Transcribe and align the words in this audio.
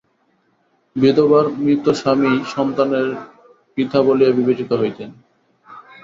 বিধবার 0.95 1.45
মৃত 1.57 1.85
স্বামীই 1.91 2.37
সন্তানের 2.45 3.07
পিতা 3.75 3.99
বলিয়া 4.07 4.31
বিবেচিত 4.31 4.71
হইতেন। 4.73 5.09